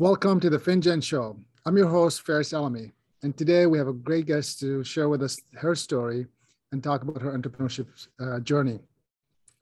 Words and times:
Welcome 0.00 0.38
to 0.40 0.48
the 0.48 0.58
Finjan 0.58 1.02
Show. 1.02 1.36
I'm 1.66 1.76
your 1.76 1.88
host, 1.88 2.24
Faris 2.24 2.52
Elami, 2.52 2.92
and 3.24 3.36
today 3.36 3.66
we 3.66 3.78
have 3.78 3.88
a 3.88 3.92
great 3.92 4.26
guest 4.26 4.60
to 4.60 4.84
share 4.84 5.08
with 5.08 5.24
us 5.24 5.40
her 5.54 5.74
story 5.74 6.28
and 6.70 6.80
talk 6.84 7.02
about 7.02 7.20
her 7.20 7.36
entrepreneurship 7.36 7.88
uh, 8.20 8.38
journey. 8.38 8.78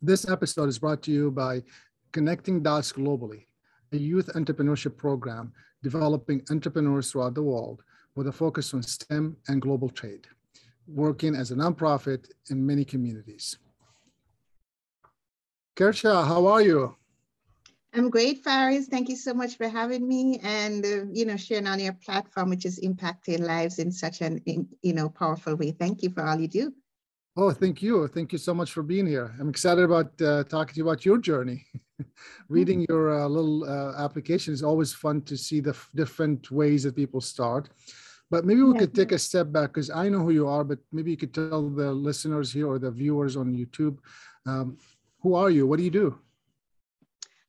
This 0.02 0.28
episode 0.28 0.68
is 0.68 0.78
brought 0.78 1.00
to 1.04 1.10
you 1.10 1.30
by 1.30 1.62
Connecting 2.12 2.62
Dots 2.62 2.92
Globally, 2.92 3.46
a 3.94 3.96
youth 3.96 4.26
entrepreneurship 4.34 4.98
program 4.98 5.54
developing 5.82 6.42
entrepreneurs 6.50 7.10
throughout 7.10 7.32
the 7.32 7.42
world 7.42 7.82
with 8.14 8.26
a 8.26 8.32
focus 8.32 8.74
on 8.74 8.82
STEM 8.82 9.38
and 9.48 9.62
global 9.62 9.88
trade, 9.88 10.26
working 10.86 11.34
as 11.34 11.50
a 11.50 11.54
nonprofit 11.54 12.30
in 12.50 12.66
many 12.66 12.84
communities. 12.84 13.56
Kirsha, 15.76 16.26
how 16.26 16.44
are 16.46 16.60
you? 16.60 16.94
I'm 17.96 18.10
great, 18.10 18.44
Faris. 18.44 18.88
Thank 18.88 19.08
you 19.08 19.16
so 19.16 19.32
much 19.32 19.56
for 19.56 19.68
having 19.68 20.06
me 20.06 20.38
and, 20.42 20.84
uh, 20.84 21.06
you 21.10 21.24
know, 21.24 21.38
sharing 21.38 21.66
on 21.66 21.80
your 21.80 21.94
platform, 21.94 22.50
which 22.50 22.66
is 22.66 22.78
impacting 22.80 23.40
lives 23.40 23.78
in 23.78 23.90
such 23.90 24.20
an, 24.20 24.42
you 24.44 24.92
know, 24.92 25.08
powerful 25.08 25.56
way. 25.56 25.70
Thank 25.70 26.02
you 26.02 26.10
for 26.10 26.22
all 26.22 26.38
you 26.38 26.46
do. 26.46 26.74
Oh, 27.38 27.50
thank 27.52 27.80
you. 27.80 28.06
Thank 28.08 28.32
you 28.32 28.38
so 28.38 28.52
much 28.52 28.70
for 28.72 28.82
being 28.82 29.06
here. 29.06 29.34
I'm 29.40 29.48
excited 29.48 29.82
about 29.82 30.20
uh, 30.20 30.44
talking 30.44 30.74
to 30.74 30.78
you 30.80 30.86
about 30.86 31.06
your 31.06 31.16
journey. 31.16 31.64
Reading 32.50 32.80
mm-hmm. 32.80 32.92
your 32.92 33.18
uh, 33.18 33.28
little 33.28 33.64
uh, 33.64 34.04
application 34.04 34.52
is 34.52 34.62
always 34.62 34.92
fun 34.92 35.22
to 35.22 35.36
see 35.36 35.60
the 35.60 35.74
different 35.94 36.50
ways 36.50 36.82
that 36.82 36.96
people 36.96 37.22
start. 37.22 37.70
But 38.30 38.44
maybe 38.44 38.62
we 38.62 38.72
yeah. 38.74 38.80
could 38.80 38.94
take 38.94 39.12
a 39.12 39.18
step 39.18 39.52
back 39.52 39.70
because 39.70 39.88
I 39.88 40.10
know 40.10 40.20
who 40.20 40.32
you 40.32 40.46
are, 40.48 40.64
but 40.64 40.80
maybe 40.92 41.12
you 41.12 41.16
could 41.16 41.32
tell 41.32 41.70
the 41.70 41.92
listeners 41.92 42.52
here 42.52 42.68
or 42.68 42.78
the 42.78 42.90
viewers 42.90 43.38
on 43.38 43.54
YouTube, 43.54 43.96
um, 44.44 44.76
who 45.20 45.34
are 45.34 45.48
you? 45.48 45.66
What 45.66 45.78
do 45.78 45.84
you 45.84 45.90
do? 45.90 46.18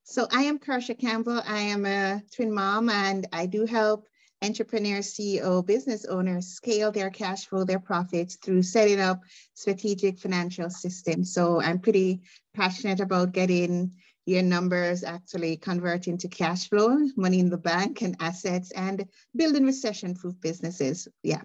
So 0.10 0.26
I 0.32 0.44
am 0.44 0.58
Kirsha 0.58 0.98
Campbell. 0.98 1.42
I 1.46 1.60
am 1.60 1.86
a 1.86 2.24
twin 2.34 2.54
mom 2.54 2.90
and 2.90 3.28
I 3.34 3.46
do 3.46 3.66
help 3.66 4.08
entrepreneurs, 4.42 5.14
CEO, 5.14 5.66
business 5.66 6.06
owners 6.06 6.48
scale 6.48 6.94
their 6.94 7.10
cash 7.10 7.46
flow, 7.46 7.66
their 7.66 7.82
profits 7.82 8.38
through 8.38 8.64
setting 8.64 9.02
up 9.02 9.20
strategic 9.54 10.18
financial 10.18 10.70
systems. 10.70 11.34
So 11.34 11.62
I'm 11.62 11.80
pretty 11.80 12.22
passionate 12.54 13.02
about 13.02 13.34
getting 13.34 13.92
your 14.26 14.44
numbers 14.44 15.04
actually 15.04 15.58
converting 15.58 16.18
to 16.20 16.30
cash 16.30 16.70
flow, 16.70 16.98
money 17.18 17.42
in 17.42 17.50
the 17.50 17.58
bank 17.58 18.02
and 18.02 18.16
assets 18.22 18.72
and 18.72 19.06
building 19.36 19.66
recession-proof 19.66 20.40
businesses. 20.40 21.10
Yeah. 21.22 21.42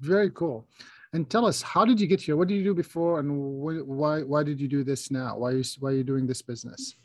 Very 0.00 0.30
cool. 0.30 0.66
And 1.12 1.28
tell 1.28 1.44
us, 1.44 1.60
how 1.60 1.84
did 1.84 2.00
you 2.00 2.06
get 2.06 2.22
here? 2.22 2.34
What 2.34 2.48
did 2.48 2.54
you 2.54 2.64
do 2.64 2.74
before 2.74 3.20
and 3.20 3.30
why, 3.86 4.22
why 4.22 4.42
did 4.42 4.58
you 4.58 4.68
do 4.68 4.84
this 4.84 5.10
now? 5.10 5.36
Why 5.36 5.50
are 5.50 5.58
you, 5.58 5.64
why 5.80 5.90
are 5.90 5.96
you 5.96 6.02
doing 6.02 6.26
this 6.26 6.40
business? 6.40 6.96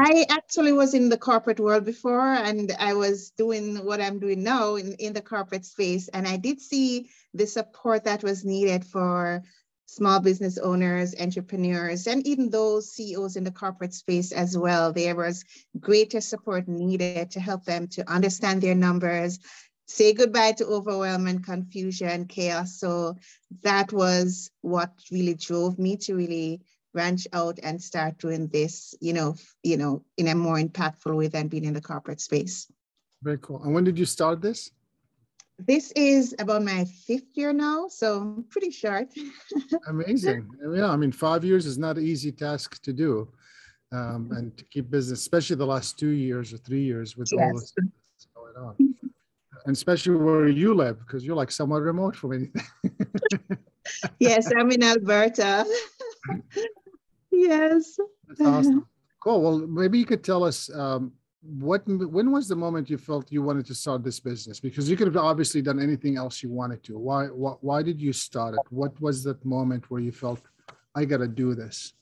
I 0.00 0.26
actually 0.30 0.72
was 0.72 0.94
in 0.94 1.08
the 1.08 1.18
corporate 1.18 1.58
world 1.58 1.84
before 1.84 2.32
and 2.32 2.70
I 2.78 2.94
was 2.94 3.30
doing 3.30 3.84
what 3.84 4.00
I'm 4.00 4.20
doing 4.20 4.44
now 4.44 4.76
in, 4.76 4.92
in 4.92 5.12
the 5.12 5.20
corporate 5.20 5.64
space. 5.64 6.06
And 6.06 6.24
I 6.28 6.36
did 6.36 6.60
see 6.60 7.10
the 7.34 7.48
support 7.48 8.04
that 8.04 8.22
was 8.22 8.44
needed 8.44 8.84
for 8.84 9.42
small 9.86 10.20
business 10.20 10.56
owners, 10.56 11.16
entrepreneurs, 11.18 12.06
and 12.06 12.24
even 12.28 12.48
those 12.48 12.92
CEOs 12.92 13.34
in 13.34 13.42
the 13.42 13.50
corporate 13.50 13.92
space 13.92 14.30
as 14.30 14.56
well. 14.56 14.92
There 14.92 15.16
was 15.16 15.44
greater 15.80 16.20
support 16.20 16.68
needed 16.68 17.32
to 17.32 17.40
help 17.40 17.64
them 17.64 17.88
to 17.88 18.08
understand 18.08 18.62
their 18.62 18.76
numbers, 18.76 19.40
say 19.88 20.12
goodbye 20.12 20.52
to 20.58 20.66
overwhelm 20.66 21.26
and 21.26 21.44
confusion, 21.44 22.26
chaos. 22.26 22.78
So 22.78 23.16
that 23.64 23.92
was 23.92 24.48
what 24.60 24.92
really 25.10 25.34
drove 25.34 25.76
me 25.76 25.96
to 25.96 26.14
really 26.14 26.60
branch 26.92 27.26
out 27.32 27.58
and 27.62 27.82
start 27.82 28.18
doing 28.18 28.48
this, 28.48 28.94
you 29.00 29.12
know, 29.12 29.34
you 29.62 29.76
know, 29.76 30.04
in 30.16 30.28
a 30.28 30.34
more 30.34 30.56
impactful 30.56 31.16
way 31.16 31.28
than 31.28 31.48
being 31.48 31.64
in 31.64 31.74
the 31.74 31.80
corporate 31.80 32.20
space. 32.20 32.70
Very 33.22 33.38
cool. 33.38 33.62
And 33.62 33.74
when 33.74 33.84
did 33.84 33.98
you 33.98 34.04
start 34.04 34.40
this? 34.40 34.70
This 35.58 35.90
is 35.92 36.36
about 36.38 36.62
my 36.62 36.84
fifth 36.84 37.34
year 37.34 37.52
now, 37.52 37.88
so 37.88 38.20
I'm 38.20 38.44
pretty 38.48 38.70
short. 38.70 39.08
Amazing. 39.88 40.48
Yeah, 40.72 40.88
I 40.88 40.96
mean, 40.96 41.10
five 41.10 41.44
years 41.44 41.66
is 41.66 41.78
not 41.78 41.98
an 41.98 42.04
easy 42.04 42.30
task 42.30 42.80
to 42.82 42.92
do. 42.92 43.28
Um, 43.90 44.30
and 44.32 44.56
to 44.56 44.64
keep 44.66 44.90
business, 44.90 45.20
especially 45.20 45.56
the 45.56 45.66
last 45.66 45.98
two 45.98 46.10
years 46.10 46.52
or 46.52 46.58
three 46.58 46.84
years 46.84 47.16
with 47.16 47.28
yes. 47.32 47.40
all 47.40 47.54
this 47.54 47.72
going 48.34 48.54
on. 48.56 48.94
And 49.64 49.74
especially 49.74 50.14
where 50.14 50.48
you 50.48 50.74
live, 50.74 50.98
because 51.00 51.24
you're 51.24 51.34
like 51.34 51.50
somewhat 51.50 51.82
remote 51.82 52.14
from 52.14 52.34
anything. 52.34 52.64
yes, 54.20 54.52
I'm 54.56 54.70
in 54.70 54.82
Alberta. 54.82 55.66
Yes. 57.38 57.98
That's 58.26 58.40
awesome. 58.40 58.86
Cool. 59.20 59.42
Well, 59.42 59.58
maybe 59.66 59.98
you 59.98 60.06
could 60.06 60.22
tell 60.22 60.44
us 60.44 60.72
um, 60.72 61.12
what 61.42 61.82
when 61.88 62.30
was 62.30 62.46
the 62.46 62.54
moment 62.54 62.88
you 62.88 62.96
felt 62.96 63.32
you 63.32 63.42
wanted 63.42 63.66
to 63.66 63.74
start 63.74 64.04
this 64.04 64.20
business? 64.20 64.60
Because 64.60 64.88
you 64.88 64.96
could 64.96 65.08
have 65.08 65.16
obviously 65.16 65.60
done 65.60 65.80
anything 65.80 66.16
else 66.16 66.40
you 66.40 66.50
wanted 66.50 66.84
to. 66.84 66.96
Why 66.96 67.26
why, 67.26 67.54
why 67.60 67.82
did 67.82 68.00
you 68.00 68.12
start 68.12 68.54
it? 68.54 68.60
What 68.70 69.00
was 69.00 69.24
that 69.24 69.44
moment 69.44 69.90
where 69.90 70.00
you 70.00 70.12
felt 70.12 70.40
I 70.94 71.04
got 71.04 71.16
to 71.18 71.26
do 71.26 71.56
this? 71.56 71.94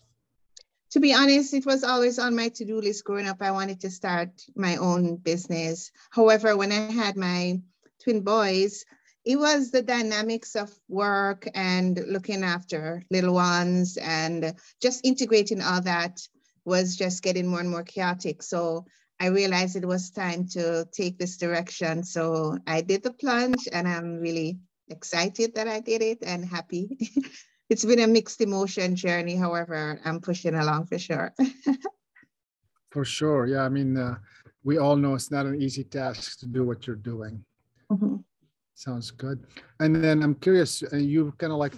To 0.91 1.01
be 1.01 1.15
honest, 1.15 1.55
it 1.55 1.65
was 1.65 1.85
always 1.85 2.19
on 2.19 2.37
my 2.37 2.49
to-do 2.51 2.83
list 2.83 3.05
growing 3.05 3.29
up. 3.29 3.41
I 3.41 3.51
wanted 3.51 3.81
to 3.81 3.91
start 3.91 4.31
my 4.55 4.77
own 4.77 5.17
business. 5.17 5.91
However, 6.11 6.55
when 6.55 6.71
I 6.71 6.93
had 6.93 7.17
my 7.17 7.61
twin 8.03 8.21
boys, 8.21 8.85
it 9.27 9.37
was 9.37 9.73
the 9.73 9.83
dynamics 9.83 10.55
of 10.55 10.73
work 10.89 11.49
and 11.53 12.01
looking 12.07 12.45
after 12.45 13.03
little 13.11 13.35
ones 13.35 13.97
and 13.97 14.55
just 14.81 15.05
integrating 15.05 15.61
all 15.61 15.81
that 15.81 16.21
was 16.65 16.95
just 16.95 17.25
getting 17.25 17.49
more 17.49 17.59
and 17.59 17.69
more 17.69 17.83
chaotic. 17.83 18.41
So 18.41 18.87
I 19.19 19.27
realized 19.27 19.75
it 19.75 19.85
was 19.85 20.11
time 20.11 20.47
to 20.51 20.87
take 20.93 21.19
this 21.19 21.39
direction. 21.39 22.05
So 22.05 22.57
I 22.69 22.83
did 22.83 23.03
the 23.03 23.13
plunge 23.13 23.67
and 23.73 23.89
I'm 23.89 24.21
really 24.21 24.61
excited 24.89 25.57
that 25.57 25.67
I 25.67 25.81
did 25.81 26.03
it 26.03 26.19
and 26.23 26.45
happy. 26.45 26.97
it's 27.69 27.85
been 27.85 27.99
a 27.99 28.07
mixed 28.07 28.41
emotion 28.41 28.95
journey. 28.95 29.35
However, 29.35 30.01
I'm 30.05 30.21
pushing 30.21 30.55
along 30.55 30.87
for 30.87 31.01
sure. 31.01 31.35
for 32.91 33.05
sure. 33.05 33.47
Yeah. 33.47 33.63
I 33.63 33.71
mean, 33.71 33.97
uh, 33.97 34.17
we 34.63 34.79
all 34.79 34.95
know 34.95 35.15
it's 35.15 35.33
not 35.33 35.47
an 35.47 35.61
easy 35.61 35.83
task 35.83 36.39
to 36.41 36.47
do 36.47 36.63
what 36.63 36.87
you're 36.87 36.95
doing. 36.95 37.45
Mm-hmm. 37.91 38.17
Sounds 38.77 39.11
good. 39.11 39.47
And 39.81 39.97
then 39.97 40.23
I'm 40.23 40.35
curious, 40.35 40.83
uh, 40.93 40.97
you 40.97 41.33
kind 41.39 41.51
of 41.51 41.59
like 41.59 41.73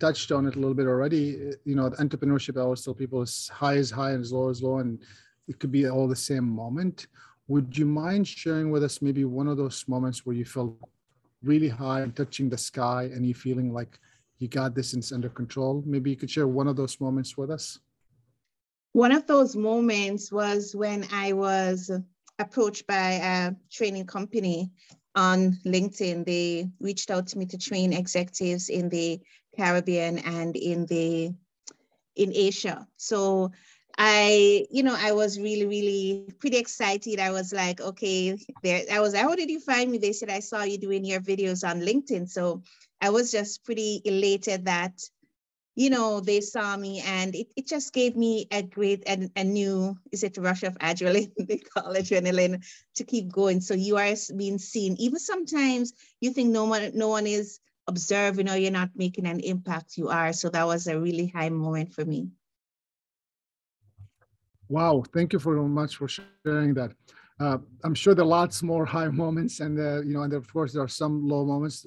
touched 0.00 0.32
on 0.32 0.46
it 0.46 0.56
a 0.56 0.58
little 0.58 0.72
bit 0.72 0.86
already. 0.86 1.50
Uh, 1.50 1.52
you 1.66 1.74
know, 1.74 1.90
entrepreneurship, 1.90 2.56
I 2.56 2.62
always 2.62 2.82
tell 2.82 2.94
people 2.94 3.20
is 3.20 3.50
high 3.52 3.74
is 3.74 3.90
high 3.90 4.12
and 4.12 4.22
as 4.22 4.32
low 4.32 4.48
as 4.48 4.62
low, 4.62 4.78
and 4.78 4.98
it 5.46 5.60
could 5.60 5.70
be 5.70 5.86
all 5.86 6.08
the 6.08 6.16
same 6.16 6.48
moment. 6.48 7.06
Would 7.48 7.76
you 7.76 7.84
mind 7.84 8.26
sharing 8.26 8.70
with 8.70 8.82
us 8.82 9.02
maybe 9.02 9.26
one 9.26 9.46
of 9.46 9.58
those 9.58 9.84
moments 9.86 10.24
where 10.24 10.34
you 10.34 10.46
felt 10.46 10.74
really 11.42 11.68
high 11.68 12.00
and 12.00 12.16
touching 12.16 12.48
the 12.48 12.56
sky 12.56 13.10
and 13.12 13.26
you 13.26 13.34
feeling 13.34 13.70
like 13.70 13.98
you 14.38 14.48
got 14.48 14.74
this 14.74 14.94
and 14.94 15.06
under 15.12 15.28
control? 15.28 15.82
Maybe 15.84 16.08
you 16.08 16.16
could 16.16 16.30
share 16.30 16.48
one 16.48 16.66
of 16.66 16.76
those 16.76 16.98
moments 16.98 17.36
with 17.36 17.50
us. 17.50 17.78
One 18.92 19.12
of 19.12 19.26
those 19.26 19.54
moments 19.54 20.32
was 20.32 20.74
when 20.74 21.06
I 21.12 21.34
was 21.34 21.90
approached 22.38 22.86
by 22.86 23.20
a 23.22 23.52
training 23.70 24.06
company 24.06 24.72
on 25.14 25.58
LinkedIn, 25.66 26.24
they 26.24 26.68
reached 26.80 27.10
out 27.10 27.26
to 27.28 27.38
me 27.38 27.46
to 27.46 27.58
train 27.58 27.92
executives 27.92 28.68
in 28.68 28.88
the 28.88 29.20
Caribbean 29.56 30.18
and 30.18 30.56
in 30.56 30.86
the 30.86 31.32
in 32.16 32.32
Asia. 32.34 32.86
So 32.96 33.52
I, 33.98 34.66
you 34.70 34.82
know, 34.82 34.96
I 34.98 35.12
was 35.12 35.38
really, 35.38 35.66
really 35.66 36.32
pretty 36.38 36.56
excited. 36.56 37.20
I 37.20 37.30
was 37.30 37.52
like, 37.52 37.80
okay, 37.80 38.38
there. 38.62 38.82
I 38.90 39.00
was, 39.00 39.14
how 39.14 39.34
did 39.34 39.50
you 39.50 39.60
find 39.60 39.90
me? 39.90 39.98
They 39.98 40.12
said 40.12 40.30
I 40.30 40.40
saw 40.40 40.62
you 40.62 40.78
doing 40.78 41.04
your 41.04 41.20
videos 41.20 41.68
on 41.68 41.80
LinkedIn. 41.80 42.28
So 42.28 42.62
I 43.00 43.10
was 43.10 43.30
just 43.30 43.64
pretty 43.64 44.00
elated 44.04 44.64
that 44.64 44.92
you 45.74 45.90
know, 45.90 46.20
they 46.20 46.40
saw 46.40 46.76
me 46.76 47.00
and 47.00 47.34
it, 47.34 47.48
it 47.56 47.66
just 47.66 47.92
gave 47.92 48.16
me 48.16 48.46
a 48.50 48.62
great 48.62 49.02
and 49.06 49.30
a 49.36 49.44
new, 49.44 49.96
is 50.10 50.22
it 50.22 50.36
rush 50.36 50.62
of 50.62 50.76
adrenaline? 50.78 51.32
they 51.48 51.58
call 51.58 51.94
adrenaline 51.94 52.62
to 52.96 53.04
keep 53.04 53.32
going. 53.32 53.60
So 53.60 53.74
you 53.74 53.96
are 53.96 54.14
being 54.36 54.58
seen. 54.58 54.96
Even 54.98 55.18
sometimes 55.18 55.94
you 56.20 56.30
think 56.32 56.50
no 56.50 56.64
one, 56.64 56.90
no 56.94 57.08
one 57.08 57.26
is 57.26 57.60
observing 57.86 58.50
or 58.50 58.56
you're 58.56 58.70
not 58.70 58.90
making 58.94 59.26
an 59.26 59.40
impact. 59.40 59.96
You 59.96 60.08
are. 60.08 60.32
So 60.32 60.50
that 60.50 60.66
was 60.66 60.86
a 60.86 61.00
really 61.00 61.28
high 61.28 61.48
moment 61.48 61.94
for 61.94 62.04
me. 62.04 62.28
Wow, 64.68 65.04
thank 65.12 65.32
you 65.32 65.38
very 65.38 65.60
much 65.60 65.96
for 65.96 66.08
sharing 66.08 66.72
that. 66.74 66.92
Uh, 67.38 67.58
I'm 67.84 67.94
sure 67.94 68.14
there 68.14 68.24
are 68.24 68.28
lots 68.28 68.62
more 68.62 68.86
high 68.86 69.08
moments, 69.24 69.60
and 69.60 69.78
uh, 69.78 70.00
you 70.02 70.14
know, 70.14 70.22
and 70.22 70.32
of 70.32 70.50
course 70.52 70.72
there 70.72 70.82
are 70.82 70.88
some 70.88 71.26
low 71.28 71.44
moments 71.44 71.86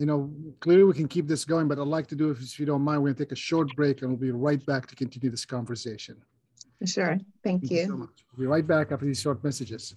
you 0.00 0.06
know, 0.06 0.32
clearly 0.60 0.84
we 0.84 0.94
can 0.94 1.06
keep 1.06 1.28
this 1.28 1.44
going, 1.44 1.68
but 1.68 1.78
I'd 1.78 1.86
like 1.86 2.06
to 2.06 2.16
do, 2.16 2.30
if, 2.30 2.58
you 2.58 2.64
don't 2.64 2.80
mind, 2.80 3.02
we're 3.02 3.08
going 3.08 3.16
to 3.16 3.24
take 3.26 3.32
a 3.32 3.36
short 3.36 3.68
break 3.76 4.00
and 4.00 4.10
we'll 4.10 4.18
be 4.18 4.30
right 4.30 4.64
back 4.64 4.86
to 4.86 4.96
continue 4.96 5.30
this 5.30 5.44
conversation. 5.44 6.16
For 6.78 6.86
sure. 6.86 7.06
Thank, 7.44 7.60
Thank 7.60 7.70
you. 7.70 7.80
you 7.80 7.86
so 7.86 7.96
much. 7.98 8.24
We'll 8.32 8.46
be 8.46 8.50
right 8.50 8.66
back 8.66 8.92
after 8.92 9.04
these 9.04 9.20
short 9.20 9.44
messages. 9.44 9.94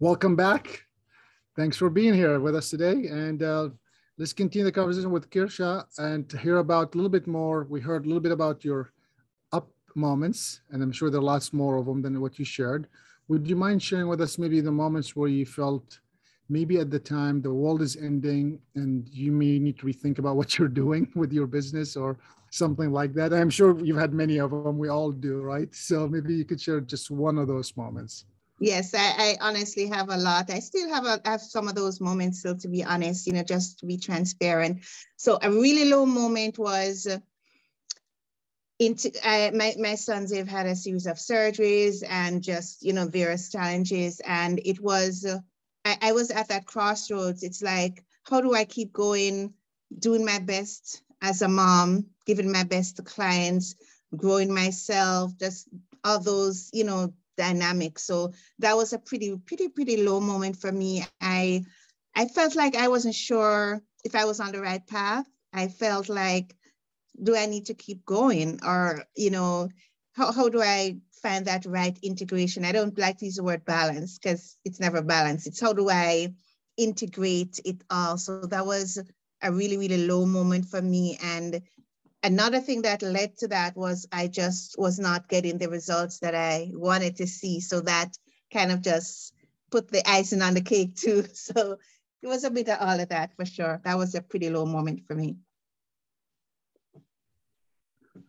Welcome 0.00 0.34
back. 0.34 0.84
Thanks 1.56 1.76
for 1.76 1.90
being 1.90 2.14
here 2.14 2.40
with 2.40 2.56
us 2.56 2.70
today. 2.70 3.08
And 3.08 3.42
uh, 3.42 3.68
let's 4.16 4.32
continue 4.32 4.64
the 4.64 4.72
conversation 4.72 5.10
with 5.10 5.28
Kirsha 5.28 5.84
and 5.98 6.32
hear 6.40 6.56
about 6.56 6.94
a 6.94 6.96
little 6.96 7.10
bit 7.10 7.26
more. 7.26 7.64
We 7.68 7.82
heard 7.82 8.06
a 8.06 8.08
little 8.08 8.22
bit 8.22 8.32
about 8.32 8.64
your 8.64 8.92
moments, 9.96 10.60
and 10.70 10.82
I'm 10.82 10.92
sure 10.92 11.10
there 11.10 11.20
are 11.20 11.24
lots 11.24 11.52
more 11.52 11.76
of 11.76 11.86
them 11.86 12.02
than 12.02 12.20
what 12.20 12.38
you 12.38 12.44
shared. 12.44 12.88
Would 13.28 13.48
you 13.48 13.56
mind 13.56 13.82
sharing 13.82 14.08
with 14.08 14.20
us 14.20 14.38
maybe 14.38 14.60
the 14.60 14.72
moments 14.72 15.14
where 15.16 15.28
you 15.28 15.46
felt 15.46 16.00
maybe 16.48 16.78
at 16.78 16.90
the 16.90 16.98
time 16.98 17.40
the 17.40 17.52
world 17.52 17.80
is 17.80 17.96
ending 17.96 18.60
and 18.74 19.08
you 19.08 19.32
may 19.32 19.58
need 19.58 19.78
to 19.78 19.86
rethink 19.86 20.18
about 20.18 20.36
what 20.36 20.58
you're 20.58 20.68
doing 20.68 21.10
with 21.14 21.32
your 21.32 21.46
business 21.46 21.96
or 21.96 22.18
something 22.50 22.92
like 22.92 23.14
that? 23.14 23.32
I'm 23.32 23.50
sure 23.50 23.78
you've 23.80 23.96
had 23.96 24.12
many 24.12 24.38
of 24.38 24.50
them. 24.50 24.78
We 24.78 24.88
all 24.88 25.12
do, 25.12 25.40
right? 25.40 25.74
So 25.74 26.08
maybe 26.08 26.34
you 26.34 26.44
could 26.44 26.60
share 26.60 26.80
just 26.80 27.10
one 27.10 27.38
of 27.38 27.48
those 27.48 27.76
moments. 27.76 28.26
Yes, 28.60 28.94
I, 28.94 28.98
I, 29.18 29.36
honestly 29.40 29.88
have 29.88 30.08
a 30.10 30.16
lot. 30.16 30.48
I 30.48 30.60
still 30.60 30.88
have 30.88 31.04
a, 31.04 31.20
have 31.24 31.40
some 31.40 31.66
of 31.66 31.74
those 31.74 32.00
moments 32.00 32.40
still, 32.40 32.56
to 32.58 32.68
be 32.68 32.84
honest, 32.84 33.26
you 33.26 33.32
know, 33.32 33.42
just 33.42 33.80
to 33.80 33.86
be 33.86 33.96
transparent. 33.96 34.82
So 35.16 35.38
a 35.42 35.50
really 35.50 35.86
low 35.86 36.06
moment 36.06 36.58
was 36.58 37.08
into 38.86 39.10
uh, 39.24 39.50
my, 39.54 39.74
my 39.78 39.94
sons 39.94 40.34
have 40.34 40.48
had 40.48 40.66
a 40.66 40.76
series 40.76 41.06
of 41.06 41.16
surgeries 41.16 42.02
and 42.08 42.42
just, 42.42 42.82
you 42.82 42.92
know, 42.92 43.06
various 43.06 43.50
challenges. 43.50 44.20
And 44.26 44.60
it 44.64 44.80
was, 44.80 45.24
uh, 45.24 45.38
I, 45.84 45.96
I 46.02 46.12
was 46.12 46.30
at 46.30 46.48
that 46.48 46.66
crossroads. 46.66 47.42
It's 47.42 47.62
like, 47.62 48.04
how 48.24 48.40
do 48.40 48.54
I 48.54 48.64
keep 48.64 48.92
going, 48.92 49.54
doing 49.98 50.24
my 50.24 50.38
best 50.38 51.02
as 51.20 51.42
a 51.42 51.48
mom, 51.48 52.06
giving 52.26 52.50
my 52.50 52.64
best 52.64 52.96
to 52.96 53.02
clients, 53.02 53.74
growing 54.16 54.52
myself, 54.52 55.36
just 55.38 55.68
all 56.04 56.20
those, 56.20 56.70
you 56.72 56.84
know, 56.84 57.14
dynamics 57.36 58.02
So 58.04 58.32
that 58.58 58.76
was 58.76 58.92
a 58.92 58.98
pretty, 58.98 59.36
pretty, 59.36 59.68
pretty 59.68 60.04
low 60.04 60.20
moment 60.20 60.56
for 60.56 60.70
me. 60.70 61.04
I, 61.20 61.64
I 62.14 62.26
felt 62.26 62.54
like 62.54 62.76
I 62.76 62.88
wasn't 62.88 63.14
sure 63.14 63.80
if 64.04 64.14
I 64.14 64.24
was 64.24 64.40
on 64.40 64.52
the 64.52 64.60
right 64.60 64.86
path. 64.86 65.26
I 65.52 65.68
felt 65.68 66.08
like, 66.08 66.54
do 67.20 67.36
I 67.36 67.46
need 67.46 67.66
to 67.66 67.74
keep 67.74 68.04
going, 68.04 68.60
or 68.64 69.04
you 69.16 69.30
know, 69.30 69.68
how 70.12 70.32
how 70.32 70.48
do 70.48 70.60
I 70.62 70.98
find 71.22 71.46
that 71.46 71.66
right 71.66 71.98
integration? 72.02 72.64
I 72.64 72.72
don't 72.72 72.98
like 72.98 73.18
to 73.18 73.26
use 73.26 73.36
the 73.36 73.44
word 73.44 73.64
balance 73.64 74.18
because 74.18 74.56
it's 74.64 74.80
never 74.80 75.02
balance. 75.02 75.46
It's 75.46 75.60
how 75.60 75.72
do 75.72 75.88
I 75.90 76.34
integrate 76.76 77.60
it 77.64 77.82
all. 77.90 78.18
So 78.18 78.46
that 78.46 78.66
was 78.66 78.98
a 79.42 79.52
really, 79.52 79.76
really 79.76 80.06
low 80.06 80.24
moment 80.24 80.66
for 80.66 80.80
me. 80.80 81.18
And 81.22 81.62
another 82.22 82.60
thing 82.60 82.82
that 82.82 83.02
led 83.02 83.36
to 83.38 83.48
that 83.48 83.76
was 83.76 84.06
I 84.12 84.28
just 84.28 84.76
was 84.78 84.98
not 84.98 85.28
getting 85.28 85.58
the 85.58 85.68
results 85.68 86.20
that 86.20 86.34
I 86.34 86.70
wanted 86.72 87.16
to 87.16 87.26
see. 87.26 87.60
So 87.60 87.80
that 87.82 88.16
kind 88.52 88.72
of 88.72 88.82
just 88.82 89.34
put 89.70 89.90
the 89.90 90.08
icing 90.08 90.42
on 90.42 90.54
the 90.54 90.60
cake 90.60 90.96
too. 90.96 91.24
So 91.34 91.78
it 92.22 92.28
was 92.28 92.44
a 92.44 92.50
bit 92.50 92.68
of 92.68 92.78
all 92.80 93.00
of 93.00 93.08
that 93.08 93.34
for 93.36 93.44
sure. 93.44 93.80
That 93.84 93.98
was 93.98 94.14
a 94.14 94.22
pretty 94.22 94.48
low 94.48 94.64
moment 94.64 95.06
for 95.06 95.14
me. 95.14 95.36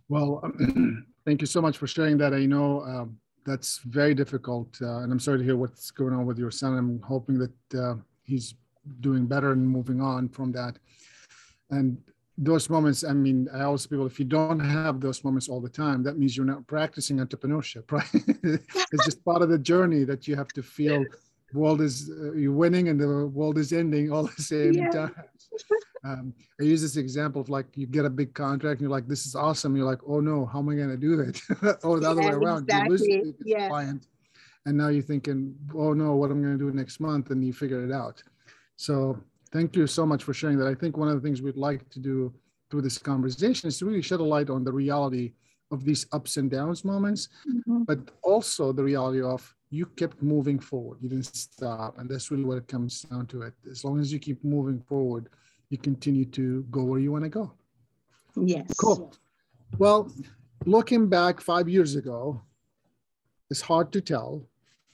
Well, 0.10 0.42
thank 1.26 1.42
you 1.42 1.48
so 1.48 1.62
much 1.62 1.78
for 1.78 1.88
sharing 1.88 2.18
that. 2.20 2.34
I 2.34 2.46
know 2.46 2.82
um, 2.84 3.18
that's 3.46 3.80
very 3.80 4.14
difficult, 4.14 4.78
uh, 4.82 5.00
and 5.00 5.12
I'm 5.12 5.20
sorry 5.20 5.40
to 5.40 5.44
hear 5.44 5.58
what's 5.58 5.92
going 5.92 6.14
on 6.14 6.26
with 6.26 6.38
your 6.38 6.52
son. 6.52 6.78
I'm 6.78 7.02
hoping 7.02 7.38
that 7.40 7.80
uh, 7.80 7.96
he's 8.24 8.56
doing 9.00 9.26
better 9.26 9.52
and 9.52 9.68
moving 9.68 10.02
on 10.02 10.30
from 10.30 10.52
that. 10.54 10.78
And 11.70 11.98
those 12.38 12.70
moments, 12.70 13.04
I 13.04 13.14
mean, 13.14 13.48
I 13.54 13.62
always 13.62 13.86
people, 13.86 14.06
if 14.06 14.20
you 14.20 14.26
don't 14.26 14.60
have 14.60 15.00
those 15.00 15.24
moments 15.24 15.50
all 15.50 15.62
the 15.62 15.70
time, 15.70 16.04
that 16.04 16.18
means 16.18 16.36
you're 16.36 16.46
not 16.46 16.66
practicing 16.68 17.18
entrepreneurship, 17.18 17.92
right? 17.92 18.10
it's 18.14 19.06
just 19.06 19.24
part 19.24 19.42
of 19.42 19.50
the 19.50 19.58
journey 19.58 20.04
that 20.04 20.28
you 20.28 20.36
have 20.36 20.50
to 20.50 20.64
feel 20.64 21.06
world 21.54 21.82
is 21.82 22.10
uh, 22.10 22.34
you're 22.34 22.52
winning 22.52 22.90
and 22.90 23.00
the 23.00 23.28
world 23.28 23.58
is 23.58 23.72
ending 23.74 24.12
all 24.12 24.24
the 24.24 24.42
same 24.42 24.74
yeah. 24.74 24.90
time. 24.90 25.16
Um, 26.04 26.34
I 26.60 26.64
use 26.64 26.82
this 26.82 26.98
example 26.98 27.42
of 27.42 27.50
like 27.50 27.66
you 27.76 27.88
get 27.88 28.06
a 28.06 28.10
big 28.10 28.34
contract 28.34 28.80
and 28.80 28.82
you're 28.82 28.98
like, 28.98 29.08
this 29.08 29.26
is 29.26 29.36
awesome. 29.36 29.76
You're 29.76 29.86
like, 29.86 30.02
oh 30.06 30.20
no, 30.20 30.46
how 30.46 30.60
am 30.60 30.70
I 30.70 30.76
going 30.76 30.90
to 30.90 30.98
do 30.98 31.16
that? 31.16 31.80
or 31.84 32.00
the 32.00 32.06
yeah, 32.06 32.12
other 32.12 32.22
way 32.22 32.32
around, 32.32 32.64
exactly. 32.64 32.98
you 33.02 33.24
lose 33.24 33.34
yeah. 33.46 33.70
client, 33.70 34.08
and 34.66 34.78
now 34.78 34.90
you're 34.90 35.02
thinking, 35.02 35.56
oh 35.74 35.94
no, 35.94 36.16
what 36.16 36.30
am 36.32 36.40
I 36.40 36.48
going 36.48 36.58
to 36.58 36.72
do 36.72 36.76
next 36.76 37.00
month? 37.00 37.32
And 37.32 37.46
you 37.46 37.54
figure 37.54 37.86
it 37.86 37.92
out. 37.92 38.22
So 38.76 39.24
Thank 39.54 39.76
you 39.76 39.86
so 39.86 40.04
much 40.04 40.24
for 40.24 40.34
sharing 40.34 40.58
that. 40.58 40.68
I 40.68 40.74
think 40.74 40.98
one 40.98 41.10
of 41.10 41.14
the 41.14 41.22
things 41.22 41.44
we'd 41.44 41.56
like 41.56 41.88
to 41.92 42.00
do 42.00 42.34
through 42.72 42.82
this 42.82 42.98
conversation 42.98 43.68
is 43.68 43.78
to 43.78 43.86
really 43.86 44.02
shed 44.02 44.20
a 44.20 44.24
light 44.24 44.50
on 44.50 44.64
the 44.64 44.74
reality 44.74 45.34
of 45.70 45.86
these 45.86 46.08
ups 46.12 46.38
and 46.38 46.50
downs 46.50 46.84
moments, 46.84 47.30
mm-hmm. 47.48 47.84
but 47.84 48.00
also 48.24 48.72
the 48.72 48.84
reality 48.84 49.22
of 49.22 49.56
you 49.70 49.86
kept 49.86 50.24
moving 50.24 50.58
forward. 50.58 50.98
You 51.02 51.10
didn't 51.10 51.36
stop. 51.36 52.00
And 52.00 52.10
that's 52.10 52.32
really 52.32 52.46
what 52.46 52.58
it 52.58 52.68
comes 52.68 53.04
down 53.04 53.28
to 53.28 53.44
it. 53.44 53.54
As 53.70 53.84
long 53.84 54.00
as 54.00 54.12
you 54.12 54.18
keep 54.18 54.44
moving 54.44 54.80
forward, 54.82 55.30
you 55.70 55.78
continue 55.78 56.26
to 56.26 56.64
go 56.70 56.84
where 56.84 57.00
you 57.00 57.12
want 57.12 57.24
to 57.24 57.30
go. 57.30 57.54
Yes. 58.36 58.74
Cool. 58.78 59.14
Well, 59.78 60.12
looking 60.66 61.10
back 61.10 61.42
five 61.42 61.68
years 61.68 61.96
ago, 61.96 62.42
it's 63.50 63.62
hard 63.62 63.92
to 63.94 64.02
tell 64.02 64.46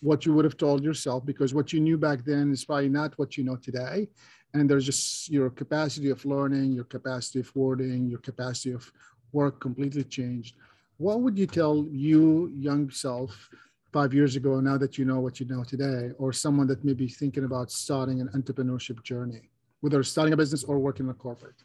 what 0.02 0.26
you 0.26 0.34
would 0.34 0.46
have 0.46 0.58
told 0.58 0.84
yourself 0.84 1.26
because 1.26 1.54
what 1.54 1.74
you 1.74 1.80
knew 1.80 1.98
back 1.98 2.24
then 2.24 2.52
is 2.52 2.66
probably 2.66 2.90
not 2.90 3.18
what 3.18 3.38
you 3.38 3.44
know 3.44 3.56
today 3.56 4.08
and 4.54 4.70
there's 4.70 4.86
just 4.86 5.30
your 5.30 5.50
capacity 5.50 6.10
of 6.10 6.24
learning 6.26 6.72
your 6.72 6.86
capacity 6.86 7.40
of 7.40 7.56
wording 7.56 8.08
your 8.08 8.20
capacity 8.20 8.72
of 8.72 8.90
work 9.34 9.60
completely 9.60 10.04
changed 10.04 10.56
what 10.98 11.22
would 11.22 11.38
you 11.38 11.46
tell 11.46 11.86
you 11.92 12.52
young 12.56 12.90
self 12.90 13.50
five 13.92 14.14
years 14.14 14.36
ago 14.36 14.60
now 14.60 14.78
that 14.78 14.98
you 14.98 15.06
know 15.06 15.20
what 15.20 15.40
you 15.40 15.46
know 15.46 15.64
today 15.64 16.12
or 16.18 16.32
someone 16.32 16.68
that 16.68 16.84
may 16.86 16.94
be 16.94 17.08
thinking 17.08 17.44
about 17.44 17.72
starting 17.72 18.22
an 18.22 18.30
entrepreneurship 18.30 19.04
journey 19.04 19.50
whether 19.82 20.04
starting 20.04 20.34
a 20.34 20.38
business 20.38 20.64
or 20.64 20.80
working 20.80 21.06
in 21.06 21.12
a 21.12 21.14
corporate 21.16 21.64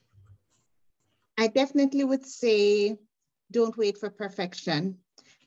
i 1.38 1.46
definitely 1.46 2.04
would 2.04 2.24
say 2.24 2.96
don't 3.50 3.76
wait 3.76 3.98
for 3.98 4.10
perfection 4.10 4.96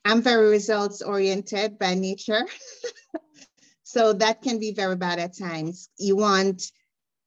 i'm 0.05 0.21
very 0.21 0.49
results 0.49 1.01
oriented 1.01 1.79
by 1.79 1.93
nature 1.93 2.45
so 3.83 4.13
that 4.13 4.41
can 4.41 4.59
be 4.59 4.73
very 4.73 4.95
bad 4.95 5.19
at 5.19 5.37
times 5.37 5.89
you 5.97 6.15
want 6.15 6.71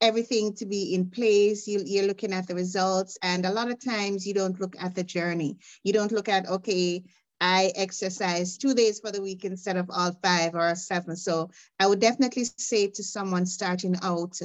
everything 0.01 0.55
to 0.55 0.67
be 0.67 0.95
in 0.95 1.11
place. 1.11 1.67
You, 1.67 1.83
you're 1.85 2.07
looking 2.07 2.33
at 2.33 2.47
the 2.47 2.55
results. 2.55 3.19
And 3.23 3.45
a 3.45 3.53
lot 3.53 3.71
of 3.71 3.85
times 3.85 4.27
you 4.27 4.35
don't 4.35 4.61
look 4.61 4.75
at 4.79 4.95
the 4.95 5.05
journey. 5.05 5.59
You 5.85 5.93
don't 5.93 6.13
look 6.13 6.29
at, 6.29 6.49
okay, 6.49 7.05
I 7.41 7.73
exercise 7.75 8.59
two 8.59 8.75
days 8.75 9.01
for 9.01 9.11
the 9.11 9.23
week 9.23 9.45
instead 9.45 9.77
of 9.77 9.91
all 9.91 10.13
five 10.23 10.55
or 10.55 10.75
seven. 10.75 11.17
So 11.17 11.51
I 11.79 11.87
would 11.87 12.01
definitely 12.01 12.45
say 12.45 12.89
to 12.89 13.03
someone 13.03 13.47
starting 13.47 13.97
out, 14.03 14.39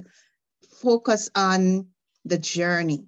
focus 0.85 1.31
on 1.33 1.87
the 2.25 2.37
journey. 2.37 3.07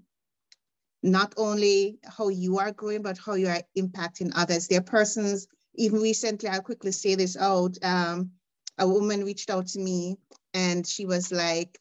Not 1.04 1.36
only 1.38 2.00
how 2.04 2.30
you 2.30 2.58
are 2.58 2.72
growing, 2.72 3.04
but 3.04 3.20
how 3.24 3.36
you 3.36 3.48
are 3.48 3.62
impacting 3.78 4.32
others. 4.36 4.68
There 4.68 4.80
are 4.80 4.94
persons, 4.98 5.48
even 5.76 6.02
recently, 6.02 6.50
I'll 6.50 6.62
quickly 6.62 6.92
say 6.92 7.14
this 7.14 7.38
out. 7.38 7.78
Um, 7.84 8.32
a 8.80 8.88
woman 8.88 9.24
reached 9.24 9.52
out 9.52 9.68
to 9.68 9.80
me 9.80 10.18
and 10.56 10.88
she 10.88 11.06
was 11.06 11.32
like, 11.32 11.80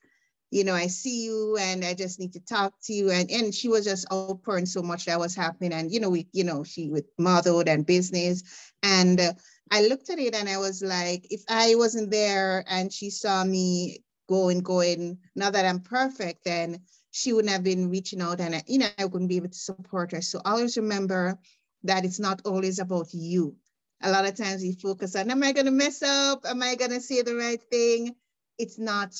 you 0.50 0.64
know, 0.64 0.74
I 0.74 0.86
see 0.86 1.24
you 1.24 1.56
and 1.58 1.82
I 1.82 1.94
just 1.94 2.20
need 2.20 2.34
to 2.34 2.40
talk 2.40 2.74
to 2.84 2.92
you. 2.92 3.10
And, 3.10 3.30
and 3.30 3.54
she 3.54 3.68
was 3.68 3.84
just 3.84 4.06
outpouring 4.12 4.66
so 4.66 4.82
much 4.82 5.06
that 5.06 5.18
was 5.18 5.34
happening. 5.34 5.72
And, 5.72 5.90
you 5.90 5.98
know, 5.98 6.10
we, 6.10 6.28
you 6.32 6.44
know, 6.44 6.62
she 6.62 6.90
with 6.90 7.06
motherhood 7.18 7.68
and 7.68 7.86
business. 7.86 8.42
And 8.82 9.18
uh, 9.18 9.32
I 9.70 9.86
looked 9.88 10.10
at 10.10 10.18
it 10.18 10.34
and 10.34 10.48
I 10.48 10.58
was 10.58 10.82
like, 10.82 11.26
if 11.30 11.42
I 11.48 11.74
wasn't 11.74 12.10
there 12.10 12.64
and 12.68 12.92
she 12.92 13.10
saw 13.10 13.42
me 13.44 14.04
going, 14.28 14.60
going, 14.60 15.18
now 15.34 15.50
that 15.50 15.64
I'm 15.64 15.80
perfect, 15.80 16.44
then 16.44 16.80
she 17.10 17.32
wouldn't 17.32 17.52
have 17.52 17.64
been 17.64 17.90
reaching 17.90 18.20
out 18.20 18.40
and, 18.40 18.62
you 18.66 18.78
know, 18.78 18.88
I 18.98 19.06
wouldn't 19.06 19.28
be 19.28 19.36
able 19.36 19.48
to 19.48 19.58
support 19.58 20.12
her. 20.12 20.20
So 20.20 20.40
always 20.44 20.76
remember 20.76 21.38
that 21.84 22.04
it's 22.04 22.20
not 22.20 22.42
always 22.44 22.78
about 22.78 23.08
you. 23.12 23.56
A 24.02 24.10
lot 24.10 24.26
of 24.26 24.36
times 24.36 24.62
we 24.62 24.72
focus 24.72 25.16
on, 25.16 25.30
am 25.30 25.42
I 25.42 25.52
going 25.52 25.66
to 25.66 25.72
mess 25.72 26.02
up? 26.02 26.44
Am 26.44 26.62
I 26.62 26.74
going 26.74 26.90
to 26.90 27.00
say 27.00 27.22
the 27.22 27.34
right 27.34 27.60
thing? 27.70 28.14
It's 28.58 28.78
not 28.78 29.14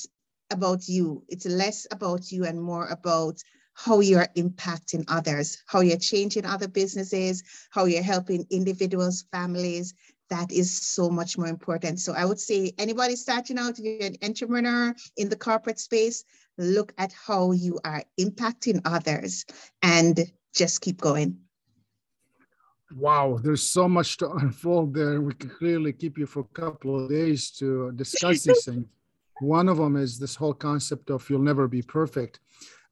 about 0.51 0.87
you. 0.87 1.23
It's 1.27 1.45
less 1.45 1.87
about 1.91 2.31
you 2.31 2.45
and 2.45 2.61
more 2.61 2.87
about 2.87 3.41
how 3.73 3.99
you're 3.99 4.27
impacting 4.35 5.05
others, 5.07 5.61
how 5.67 5.81
you're 5.81 5.97
changing 5.97 6.45
other 6.45 6.67
businesses, 6.67 7.43
how 7.69 7.85
you're 7.85 8.03
helping 8.03 8.45
individuals, 8.49 9.25
families. 9.31 9.93
That 10.29 10.51
is 10.51 10.69
so 10.69 11.09
much 11.09 11.37
more 11.37 11.47
important. 11.47 11.99
So 11.99 12.13
I 12.13 12.25
would 12.25 12.39
say 12.39 12.73
anybody 12.77 13.15
starting 13.15 13.57
out, 13.57 13.79
if 13.79 13.85
you're 13.85 14.07
an 14.07 14.17
entrepreneur 14.21 14.93
in 15.15 15.29
the 15.29 15.37
corporate 15.37 15.79
space, 15.79 16.25
look 16.57 16.93
at 16.97 17.13
how 17.13 17.51
you 17.51 17.79
are 17.85 18.03
impacting 18.19 18.81
others 18.83 19.45
and 19.81 20.19
just 20.53 20.81
keep 20.81 20.99
going. 20.99 21.37
Wow, 22.95 23.39
there's 23.41 23.63
so 23.63 23.87
much 23.87 24.17
to 24.17 24.31
unfold 24.31 24.93
there. 24.93 25.21
We 25.21 25.33
could 25.33 25.53
clearly 25.57 25.93
keep 25.93 26.17
you 26.17 26.25
for 26.25 26.41
a 26.41 26.61
couple 26.61 27.03
of 27.03 27.09
days 27.09 27.51
to 27.51 27.91
discuss 27.93 28.43
these 28.43 28.65
things. 28.65 28.85
One 29.39 29.69
of 29.69 29.77
them 29.77 29.97
is 29.97 30.17
this 30.17 30.35
whole 30.35 30.53
concept 30.53 31.09
of 31.09 31.29
you'll 31.29 31.39
never 31.41 31.67
be 31.67 31.81
perfect. 31.81 32.39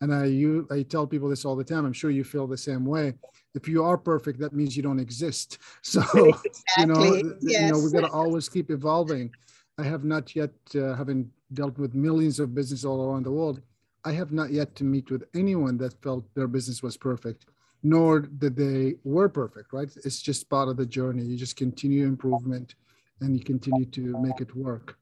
And 0.06 0.14
I, 0.14 0.26
you, 0.26 0.68
I 0.70 0.84
tell 0.84 1.08
people 1.08 1.30
this 1.30 1.46
all 1.46 1.56
the 1.56 1.64
time. 1.64 1.84
I'm 1.84 1.92
sure 1.92 2.12
you 2.12 2.24
feel 2.24 2.46
the 2.46 2.56
same 2.56 2.86
way. 2.86 3.16
If 3.56 3.68
you 3.68 3.84
are 3.84 3.98
perfect, 3.98 4.40
that 4.40 4.54
means 4.54 4.78
you 4.78 4.84
don't 4.84 5.00
exist. 5.00 5.58
So, 5.82 6.02
exactly. 6.46 6.62
you 6.78 6.86
know, 6.86 7.34
yes. 7.42 7.62
you 7.62 7.72
know, 7.72 7.80
we 7.80 7.92
got 7.92 8.08
to 8.08 8.14
always 8.14 8.48
keep 8.48 8.70
evolving. 8.70 9.32
I 9.80 9.84
have 9.84 10.04
not 10.04 10.36
yet, 10.36 10.52
uh, 10.76 10.94
having 10.94 11.32
dealt 11.54 11.80
with 11.80 11.96
millions 11.96 12.40
of 12.40 12.54
businesses 12.54 12.86
all 12.86 13.02
around 13.02 13.24
the 13.26 13.32
world, 13.32 13.62
I 14.04 14.12
have 14.12 14.32
not 14.32 14.52
yet 14.52 14.76
to 14.76 14.84
meet 14.84 15.10
with 15.10 15.24
anyone 15.34 15.76
that 15.80 16.00
felt 16.04 16.24
their 16.36 16.48
business 16.48 16.84
was 16.84 16.98
perfect, 16.98 17.48
nor 17.82 18.30
that 18.38 18.56
they 18.56 18.94
were 19.04 19.28
perfect, 19.28 19.74
right? 19.74 19.90
It's 20.06 20.22
just 20.22 20.52
part 20.52 20.70
of 20.70 20.78
the 20.78 20.86
journey. 20.86 21.24
You 21.24 21.36
just 21.36 21.56
continue 21.56 22.06
improvement 22.06 22.76
and 23.22 23.36
you 23.36 23.44
continue 23.44 23.86
to 23.86 24.22
make 24.22 24.40
it 24.40 24.56
work. 24.56 25.00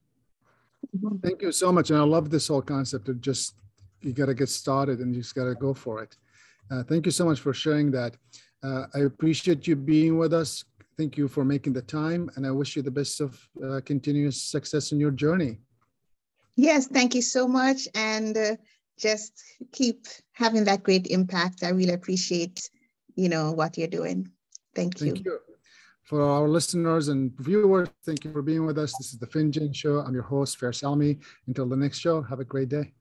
Mm-hmm. 0.95 1.17
Thank 1.17 1.41
you 1.41 1.51
so 1.51 1.73
much. 1.73 1.89
And 1.89 1.99
I 1.99 2.03
love 2.03 2.29
this 2.29 2.47
whole 2.47 2.61
concept 2.61 3.09
of 3.09 3.19
just, 3.19 3.55
you 4.03 4.13
got 4.13 4.27
to 4.27 4.33
get 4.33 4.49
started 4.49 4.99
and 4.99 5.15
you 5.15 5.21
just 5.21 5.35
got 5.35 5.45
to 5.45 5.55
go 5.55 5.73
for 5.73 6.01
it. 6.03 6.15
Uh, 6.71 6.83
thank 6.83 7.05
you 7.05 7.11
so 7.11 7.25
much 7.25 7.39
for 7.39 7.53
sharing 7.53 7.91
that. 7.91 8.15
Uh, 8.63 8.85
I 8.95 8.99
appreciate 8.99 9.67
you 9.67 9.75
being 9.75 10.17
with 10.17 10.33
us. 10.33 10.63
Thank 10.97 11.17
you 11.17 11.27
for 11.27 11.43
making 11.43 11.73
the 11.73 11.81
time, 11.81 12.29
and 12.35 12.45
I 12.45 12.51
wish 12.51 12.75
you 12.75 12.83
the 12.83 12.91
best 12.91 13.19
of 13.19 13.39
uh, 13.63 13.81
continuous 13.83 14.41
success 14.41 14.91
in 14.91 14.99
your 14.99 15.11
journey. 15.11 15.57
Yes, 16.55 16.87
thank 16.87 17.15
you 17.15 17.21
so 17.21 17.47
much. 17.47 17.87
And 17.95 18.37
uh, 18.37 18.55
just 18.97 19.43
keep 19.71 20.05
having 20.33 20.65
that 20.65 20.83
great 20.83 21.07
impact. 21.07 21.63
I 21.63 21.69
really 21.69 21.93
appreciate, 21.93 22.69
you 23.15 23.27
know, 23.27 23.51
what 23.51 23.75
you're 23.77 23.87
doing. 23.87 24.29
Thank 24.75 25.01
you. 25.01 25.07
Thank 25.07 25.25
you. 25.25 25.39
For 26.03 26.21
our 26.21 26.47
listeners 26.47 27.07
and 27.07 27.31
viewers, 27.39 27.89
thank 28.05 28.23
you 28.23 28.31
for 28.31 28.41
being 28.41 28.65
with 28.65 28.77
us. 28.77 28.93
This 28.99 29.13
is 29.13 29.19
the 29.19 29.27
Finjan 29.27 29.73
Show. 29.73 29.99
I'm 29.99 30.13
your 30.13 30.23
host, 30.23 30.59
Faris 30.59 30.81
Elami. 30.81 31.19
Until 31.47 31.67
the 31.67 31.77
next 31.77 31.99
show, 31.99 32.21
have 32.21 32.39
a 32.39 32.45
great 32.45 32.69
day. 32.69 32.93